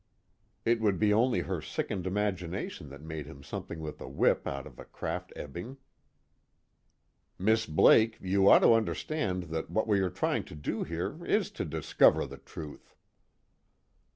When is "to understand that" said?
8.65-9.69